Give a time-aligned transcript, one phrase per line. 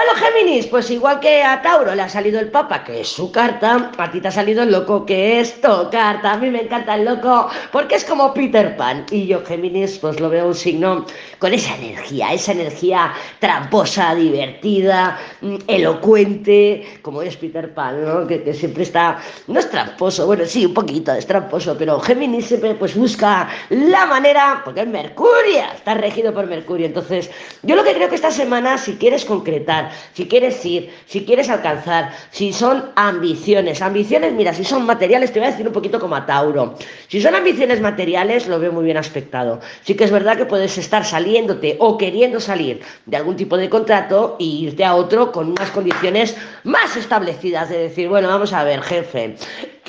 [0.00, 3.08] Hola bueno, Géminis, pues igual que a Tauro le ha salido el Papa, que es
[3.08, 6.32] su carta, a ti te ha salido el loco, que es tu carta.
[6.32, 9.06] A mí me encanta el loco porque es como Peter Pan.
[9.12, 11.06] Y yo, Géminis, pues lo veo un signo
[11.38, 18.26] con esa energía, esa energía tramposa, divertida, mm, elocuente, como es Peter Pan, ¿no?
[18.26, 22.46] Que, que siempre está, no es tramposo, bueno, sí, un poquito es tramposo, pero Géminis
[22.46, 26.86] siempre pues busca la manera, porque es Mercurio, está regido por Mercurio.
[26.86, 27.30] Entonces,
[27.62, 31.48] yo lo que creo que esta semana, si quieres concretar, si quieres ir, si quieres
[31.48, 36.00] alcanzar, si son ambiciones, ambiciones, mira, si son materiales, te voy a decir un poquito
[36.00, 36.76] como a Tauro.
[37.08, 39.60] Si son ambiciones materiales, lo veo muy bien aspectado.
[39.82, 43.68] Sí que es verdad que puedes estar saliéndote o queriendo salir de algún tipo de
[43.68, 48.64] contrato e irte a otro con unas condiciones más establecidas, de decir, bueno, vamos a
[48.64, 49.36] ver, jefe,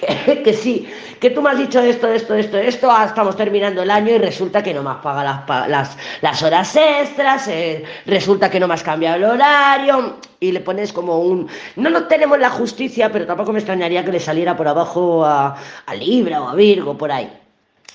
[0.44, 0.88] que, sí,
[1.20, 4.64] que tú me has dicho esto, esto, esto, esto, estamos terminando el año y resulta
[4.64, 8.84] que no me has pagado las, las, horas extras, eh, resulta que no me has
[8.84, 11.48] cambiado el horario y le pones como un...
[11.76, 15.56] No lo tenemos la justicia, pero tampoco me extrañaría que le saliera por abajo a
[15.98, 17.30] Libra o a Virgo, por ahí.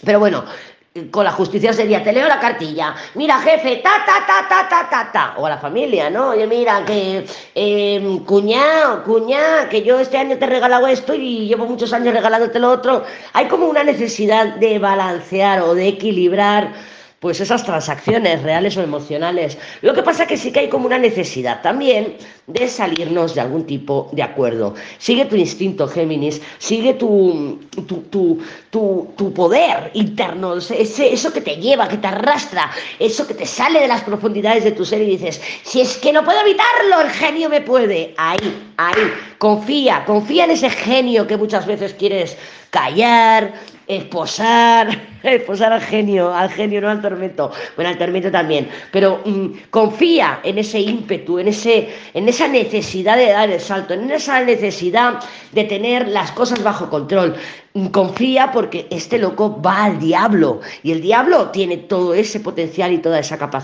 [0.04, 0.44] Pero bueno,
[1.10, 4.88] con la justicia sería, te leo la cartilla, mira jefe, ta, ta, ta, ta, ta,
[4.90, 6.30] ta, ta, o a la familia, ¿no?
[6.30, 11.46] Oye, mira, que eh, cuñado, cuñá, que yo este año te he regalado esto y
[11.46, 13.04] llevo muchos años regalándote lo otro.
[13.32, 16.72] Hay como una necesidad de balancear o de equilibrar
[17.20, 19.56] pues esas transacciones reales o emocionales.
[19.82, 23.40] Lo que pasa es que sí que hay como una necesidad también de salirnos de
[23.40, 24.74] algún tipo de acuerdo.
[24.98, 28.04] Sigue tu instinto, Géminis, sigue tu, tu,
[28.70, 33.80] tu, poder interno, ese, eso que te lleva, que te arrastra, eso que te sale
[33.80, 37.10] de las profundidades de tu ser y dices, si es que no puedo evitarlo, el
[37.10, 38.14] genio me puede.
[38.18, 42.36] Ahí, ahí, confía, confía en ese genio que muchas veces quieres
[42.70, 43.54] callar,
[43.86, 44.88] esposar,
[45.22, 50.40] esposar al genio, al genio, no al tormento, bueno, al tormento también, pero mm, confía
[50.42, 55.20] en ese ímpetu, en, ese, en esa necesidad de dar el salto, en esa necesidad
[55.52, 57.36] de tener las cosas bajo control.
[57.74, 62.92] Mm, confía porque este loco va al diablo y el diablo tiene todo ese potencial
[62.92, 63.46] y toda esa capacidad.